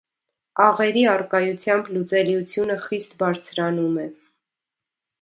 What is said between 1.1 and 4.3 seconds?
առկայությամբ լուծելիությունը խիստ բարձրանում է։